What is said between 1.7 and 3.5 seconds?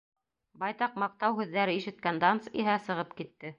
ишеткән Данс иһә сығып китте.